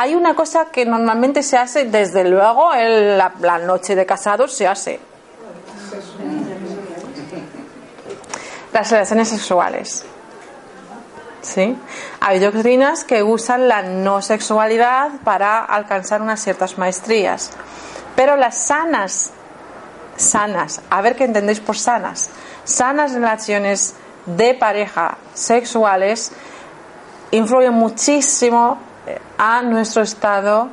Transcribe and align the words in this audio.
Hay 0.00 0.14
una 0.14 0.34
cosa 0.34 0.66
que 0.66 0.86
normalmente 0.86 1.42
se 1.42 1.56
hace, 1.56 1.86
desde 1.86 2.22
luego, 2.22 2.72
en 2.72 3.18
la, 3.18 3.58
noche 3.58 3.96
de 3.96 4.06
casados 4.06 4.52
se 4.54 4.68
hace. 4.68 5.00
Las 8.72 8.88
relaciones 8.92 9.28
sexuales. 9.28 10.04
¿Sí? 11.42 11.76
Hay 12.20 12.38
doctrinas 12.38 13.02
que 13.02 13.24
usan 13.24 13.66
la 13.66 13.82
no 13.82 14.22
sexualidad 14.22 15.10
para 15.24 15.64
alcanzar 15.64 16.22
unas 16.22 16.40
ciertas 16.40 16.78
maestrías. 16.78 17.50
Pero 18.14 18.36
las 18.36 18.56
sanas, 18.56 19.32
sanas, 20.18 20.82
a 20.90 21.00
ver 21.00 21.16
qué 21.16 21.24
entendéis 21.24 21.60
por 21.60 21.76
sanas, 21.76 22.30
sanas 22.64 23.12
relaciones 23.12 23.94
de 24.26 24.54
pareja 24.54 25.16
sexuales 25.34 26.32
influyen 27.30 27.72
muchísimo 27.72 28.78
a 29.38 29.62
nuestro 29.62 30.02
estado 30.02 30.68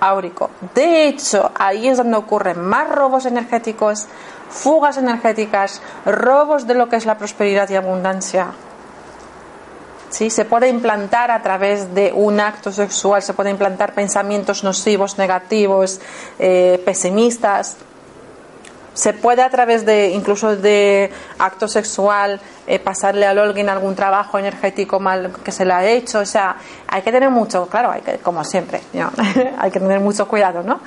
áurico. 0.00 0.50
De 0.74 1.06
hecho, 1.06 1.52
ahí 1.58 1.88
es 1.88 1.98
donde 1.98 2.16
ocurren 2.16 2.60
más 2.60 2.88
robos 2.88 3.26
energéticos, 3.26 4.06
fugas 4.48 4.96
energéticas, 4.96 5.80
robos 6.04 6.66
de 6.66 6.74
lo 6.74 6.88
que 6.88 6.96
es 6.96 7.06
la 7.06 7.18
prosperidad 7.18 7.68
y 7.68 7.76
abundancia. 7.76 8.48
¿Sí? 10.08 10.28
Se 10.28 10.44
puede 10.44 10.68
implantar 10.68 11.30
a 11.30 11.40
través 11.40 11.94
de 11.94 12.12
un 12.12 12.40
acto 12.40 12.72
sexual, 12.72 13.22
se 13.22 13.32
puede 13.32 13.50
implantar 13.50 13.94
pensamientos 13.94 14.64
nocivos, 14.64 15.18
negativos, 15.18 16.00
eh, 16.38 16.82
pesimistas. 16.84 17.76
Se 18.94 19.12
puede 19.12 19.42
a 19.42 19.50
través 19.50 19.86
de 19.86 20.08
incluso 20.08 20.56
de 20.56 21.10
acto 21.38 21.68
sexual 21.68 22.40
eh, 22.66 22.78
pasarle 22.78 23.26
a 23.26 23.30
alguien 23.30 23.68
algún 23.68 23.94
trabajo 23.94 24.38
energético 24.38 24.98
mal 24.98 25.32
que 25.44 25.52
se 25.52 25.64
le 25.64 25.72
ha 25.72 25.86
hecho. 25.86 26.20
O 26.20 26.26
sea, 26.26 26.56
hay 26.88 27.02
que 27.02 27.12
tener 27.12 27.30
mucho, 27.30 27.66
claro, 27.68 27.90
hay 27.90 28.00
que, 28.02 28.18
como 28.18 28.44
siempre, 28.44 28.80
hay 29.58 29.70
que 29.70 29.80
tener 29.80 30.00
mucho 30.00 30.26
cuidado, 30.26 30.62
¿no? 30.62 30.80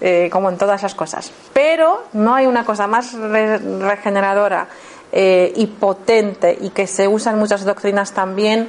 Eh, 0.00 0.28
como 0.30 0.50
en 0.50 0.58
todas 0.58 0.82
las 0.82 0.94
cosas. 0.94 1.32
Pero 1.54 2.04
no 2.12 2.34
hay 2.34 2.46
una 2.46 2.64
cosa 2.64 2.86
más 2.86 3.14
regeneradora 3.14 4.68
eh, 5.10 5.52
y 5.56 5.66
potente 5.68 6.56
y 6.60 6.70
que 6.70 6.86
se 6.86 7.08
usa 7.08 7.32
en 7.32 7.38
muchas 7.38 7.64
doctrinas 7.64 8.12
también 8.12 8.68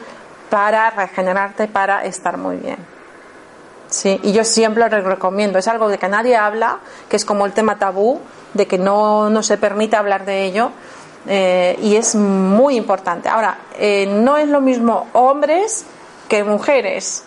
para 0.50 0.90
regenerarte, 0.92 1.68
para 1.68 2.06
estar 2.06 2.38
muy 2.38 2.56
bien. 2.56 2.97
Sí, 3.90 4.20
y 4.24 4.34
yo 4.34 4.44
siempre 4.44 4.90
lo 4.90 5.02
recomiendo. 5.02 5.60
Es 5.60 5.68
algo 5.68 5.88
de 5.88 5.98
que 5.98 6.10
nadie 6.10 6.36
habla, 6.36 6.80
que 7.10 7.16
es 7.16 7.26
como 7.26 7.46
el 7.46 7.54
tema 7.54 7.80
tabú, 7.80 8.20
de 8.54 8.68
que 8.68 8.78
no, 8.78 9.30
no 9.30 9.44
se 9.44 9.58
permite 9.58 9.96
hablar 9.96 10.26
de 10.26 10.46
ello 10.46 10.72
eh, 11.28 11.78
y 11.82 11.96
es 11.96 12.16
muy 12.16 12.76
importante. 12.76 13.30
Ahora, 13.30 13.60
eh, 13.78 14.06
no 14.06 14.38
es 14.38 14.48
lo 14.48 14.62
mismo 14.62 15.08
hombres 15.14 15.86
que 16.28 16.44
mujeres. 16.44 17.24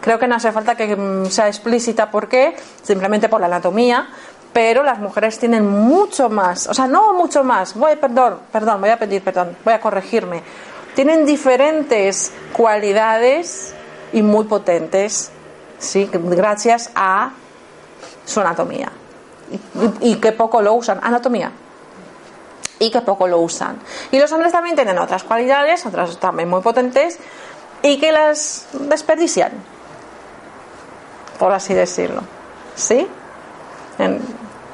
Creo 0.00 0.18
que 0.18 0.26
no 0.26 0.36
hace 0.36 0.52
falta 0.52 0.76
que 0.76 0.94
mm, 0.94 1.26
sea 1.26 1.48
explícita 1.48 2.10
por 2.10 2.28
qué, 2.28 2.56
simplemente 2.82 3.28
por 3.28 3.40
la 3.40 3.46
anatomía, 3.46 4.08
pero 4.52 4.82
las 4.84 5.00
mujeres 5.00 5.38
tienen 5.38 5.66
mucho 5.66 6.28
más, 6.28 6.68
o 6.68 6.74
sea, 6.74 6.86
no 6.86 7.12
mucho 7.14 7.42
más, 7.42 7.74
voy, 7.74 7.96
perdón, 7.96 8.38
perdón, 8.52 8.80
voy 8.80 8.90
a 8.90 8.96
pedir 8.96 9.22
perdón, 9.22 9.56
voy 9.64 9.74
a 9.74 9.80
corregirme. 9.80 10.42
Tienen 10.94 11.26
diferentes 11.26 12.32
cualidades 12.52 13.74
y 14.12 14.22
muy 14.22 14.44
potentes, 14.44 15.32
sí, 15.84 16.08
gracias 16.12 16.90
a 16.94 17.30
su 18.24 18.40
anatomía. 18.40 18.90
Y, 20.00 20.16
que 20.16 20.32
poco 20.32 20.62
lo 20.62 20.74
usan, 20.74 20.98
anatomía 21.02 21.52
y 22.78 22.90
que 22.90 23.00
poco 23.02 23.28
lo 23.28 23.38
usan. 23.38 23.78
Y 24.10 24.18
los 24.18 24.32
hombres 24.32 24.52
también 24.52 24.74
tienen 24.74 24.98
otras 24.98 25.22
cualidades, 25.22 25.86
otras 25.86 26.18
también 26.18 26.48
muy 26.48 26.60
potentes, 26.60 27.18
y 27.82 27.98
que 27.98 28.10
las 28.10 28.66
desperdician, 28.72 29.52
por 31.38 31.52
así 31.52 31.74
decirlo. 31.74 32.22
¿Sí? 32.74 33.06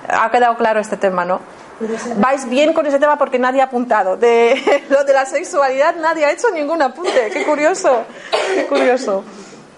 ha 0.08 0.30
quedado 0.30 0.56
claro 0.56 0.80
este 0.80 0.96
tema, 0.96 1.24
¿no? 1.24 1.40
Vais 2.16 2.48
bien 2.48 2.72
con 2.72 2.86
ese 2.86 2.98
tema 2.98 3.16
porque 3.16 3.38
nadie 3.38 3.60
ha 3.60 3.64
apuntado. 3.64 4.16
De 4.16 4.84
lo 4.90 5.04
de 5.04 5.12
la 5.12 5.26
sexualidad 5.26 5.96
nadie 5.96 6.24
ha 6.24 6.32
hecho 6.32 6.50
ningún 6.50 6.80
apunte. 6.82 7.30
Qué 7.32 7.44
curioso, 7.44 8.04
qué 8.54 8.66
curioso. 8.66 9.24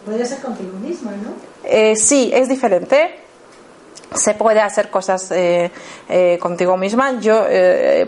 Podría 0.05 0.27
ser 0.27 0.41
contigo 0.41 0.73
mismo, 0.79 1.11
¿no? 1.11 1.33
Eh, 1.65 1.97
sí, 1.97 2.31
es 2.35 2.49
diferente 2.49 3.23
se 4.15 4.35
puede 4.35 4.61
hacer 4.61 4.91
cosas 4.91 5.31
eh, 5.31 5.71
eh, 6.09 6.39
contigo 6.41 6.77
misma. 6.77 7.21
Yo, 7.21 7.45
eh, 7.49 8.07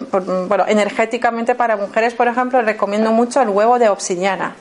bueno, 0.48 0.64
energéticamente 0.66 1.54
para 1.54 1.76
mujeres, 1.76 2.14
por 2.14 2.28
ejemplo, 2.28 2.60
recomiendo 2.62 3.12
mucho 3.12 3.40
el 3.40 3.48
huevo 3.48 3.78
de 3.78 3.88
obsidiana. 3.88 4.56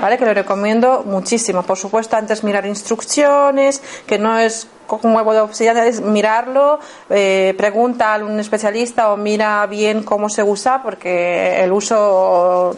¿Vale? 0.00 0.18
Que 0.18 0.26
lo 0.26 0.34
recomiendo 0.34 1.04
muchísimo. 1.06 1.62
Por 1.62 1.78
supuesto, 1.78 2.16
antes 2.16 2.44
mirar 2.44 2.66
instrucciones, 2.66 3.80
que 4.06 4.18
no 4.18 4.38
es 4.38 4.66
un 5.02 5.14
huevo 5.14 5.32
de 5.32 5.40
obsidiana, 5.40 5.86
es 5.86 6.00
mirarlo, 6.00 6.80
pregunta 7.08 8.14
a 8.14 8.18
un 8.18 8.38
especialista 8.38 9.12
o 9.12 9.16
mira 9.16 9.64
bien 9.66 10.02
cómo 10.02 10.28
se 10.28 10.42
usa, 10.42 10.82
porque 10.82 11.62
el 11.62 11.72
uso 11.72 12.76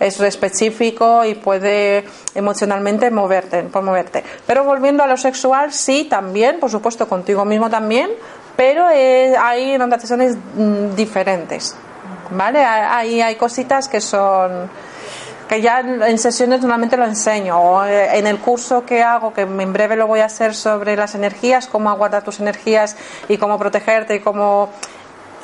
es 0.00 0.20
específico 0.20 1.24
y 1.24 1.34
puede 1.34 2.04
emocionalmente 2.34 3.10
moverte, 3.10 3.62
por 3.64 3.82
moverte. 3.82 4.22
Pero 4.46 4.64
volviendo 4.64 5.02
a 5.02 5.06
lo 5.06 5.16
sexual, 5.16 5.72
sí, 5.72 6.06
también, 6.08 6.60
por 6.60 6.70
supuesto, 6.70 7.08
contigo 7.08 7.44
mismo 7.44 7.70
también, 7.70 8.10
pero 8.56 8.88
eh, 8.90 9.36
hay 9.38 9.74
anotaciones 9.74 10.36
mm, 10.36 10.94
diferentes, 10.94 11.76
¿vale? 12.30 12.64
Ahí 12.64 13.20
hay 13.20 13.36
cositas 13.36 13.88
que 13.88 14.00
son 14.00 14.70
que 15.48 15.62
ya 15.62 15.80
en 15.80 16.18
sesiones 16.18 16.60
normalmente 16.60 16.96
lo 16.96 17.06
enseño 17.06 17.58
o 17.58 17.84
eh, 17.84 18.18
en 18.18 18.26
el 18.26 18.38
curso 18.38 18.84
que 18.84 19.02
hago 19.02 19.32
que 19.32 19.40
en 19.42 19.72
breve 19.72 19.96
lo 19.96 20.06
voy 20.06 20.20
a 20.20 20.26
hacer 20.26 20.54
sobre 20.54 20.94
las 20.94 21.14
energías 21.14 21.66
cómo 21.66 21.88
aguardar 21.88 22.22
tus 22.22 22.38
energías 22.38 22.96
y 23.28 23.38
cómo 23.38 23.58
protegerte 23.58 24.16
y 24.16 24.20
cómo 24.20 24.68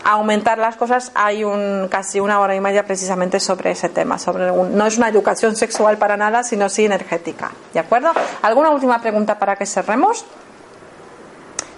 aumentar 0.04 0.58
las 0.58 0.76
cosas, 0.76 1.10
hay 1.14 1.44
un, 1.44 1.88
casi 1.90 2.20
una 2.20 2.38
hora 2.40 2.54
y 2.54 2.60
media 2.60 2.84
precisamente 2.84 3.40
sobre 3.40 3.70
ese 3.70 3.88
tema. 3.88 4.18
Sobre 4.18 4.52
no 4.52 4.86
es 4.86 4.98
una 4.98 5.08
educación 5.08 5.56
sexual 5.56 5.96
para 5.98 6.16
nada, 6.16 6.44
sino 6.44 6.68
sí 6.68 6.84
energética. 6.84 7.50
¿De 7.72 7.80
acuerdo? 7.80 8.12
¿Alguna 8.42 8.70
última 8.70 9.00
pregunta 9.00 9.38
para 9.38 9.56
que 9.56 9.66
cerremos? 9.66 10.24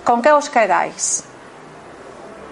¿Con 0.04 0.22
qué 0.22 0.32
os 0.32 0.50
quedáis? 0.50 1.24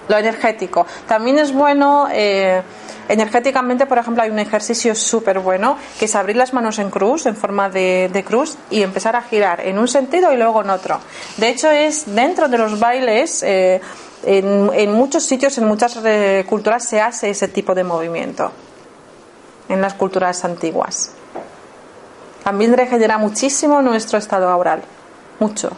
Lo 0.09 0.17
energético. 0.17 0.87
También 1.07 1.39
es 1.39 1.53
bueno. 1.53 2.09
Eh, 2.13 2.63
energéticamente, 3.09 3.87
por 3.87 3.99
ejemplo, 3.99 4.23
hay 4.23 4.31
un 4.31 4.39
ejercicio 4.39 4.95
súper 4.95 5.39
bueno 5.41 5.77
que 5.99 6.07
es 6.07 6.15
abrir 6.15 6.37
las 6.37 6.53
manos 6.53 6.79
en 6.79 6.91
cruz, 6.91 7.27
en 7.27 7.37
forma 7.37 7.69
de, 7.69 8.25
cruz, 8.27 8.57
y 8.71 8.83
empezar 8.83 9.17
a 9.17 9.23
girar 9.23 9.61
en 9.61 9.79
un 9.79 9.89
sentido 9.89 10.33
y 10.33 10.37
luego 10.37 10.63
en 10.63 10.71
otro. 10.71 11.01
De 11.37 11.49
hecho, 11.49 11.71
es 11.71 12.15
dentro 12.15 12.49
de 12.49 12.59
los 12.59 12.79
bailes. 12.79 13.43
Eh, 13.43 13.81
en, 14.27 14.93
muchos 14.93 15.25
sitios, 15.25 15.57
en 15.59 15.67
muchas 15.67 15.99
culturas 16.49 16.85
se 16.85 17.01
hace 17.01 17.31
ese 17.31 17.49
tipo 17.49 17.75
de 17.75 17.85
movimiento, 17.85 18.51
en 19.69 19.81
las 19.81 19.95
culturas 19.95 20.45
antiguas. 20.45 21.13
También 22.43 22.77
regenera 22.77 23.19
muchísimo 23.19 23.81
nuestro 23.83 24.19
estado 24.19 24.57
oral, 24.57 24.83
mucho. 25.41 25.71